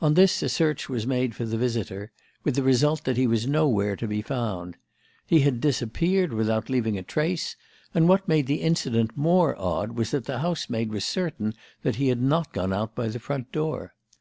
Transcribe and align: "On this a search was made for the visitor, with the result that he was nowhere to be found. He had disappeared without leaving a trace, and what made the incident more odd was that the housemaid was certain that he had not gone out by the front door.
"On 0.00 0.14
this 0.14 0.40
a 0.44 0.48
search 0.48 0.88
was 0.88 1.04
made 1.04 1.34
for 1.34 1.44
the 1.44 1.56
visitor, 1.58 2.12
with 2.44 2.54
the 2.54 2.62
result 2.62 3.02
that 3.02 3.16
he 3.16 3.26
was 3.26 3.48
nowhere 3.48 3.96
to 3.96 4.06
be 4.06 4.22
found. 4.22 4.76
He 5.26 5.40
had 5.40 5.60
disappeared 5.60 6.32
without 6.32 6.70
leaving 6.70 6.96
a 6.96 7.02
trace, 7.02 7.56
and 7.92 8.06
what 8.08 8.28
made 8.28 8.46
the 8.46 8.62
incident 8.62 9.16
more 9.16 9.60
odd 9.60 9.96
was 9.96 10.12
that 10.12 10.26
the 10.26 10.38
housemaid 10.38 10.92
was 10.92 11.04
certain 11.04 11.54
that 11.82 11.96
he 11.96 12.06
had 12.06 12.22
not 12.22 12.52
gone 12.52 12.72
out 12.72 12.94
by 12.94 13.08
the 13.08 13.18
front 13.18 13.50
door. 13.50 13.94